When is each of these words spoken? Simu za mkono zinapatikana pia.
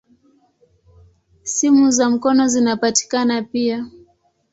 Simu 1.43 1.91
za 1.91 2.09
mkono 2.09 2.47
zinapatikana 2.47 3.41
pia. 3.43 3.85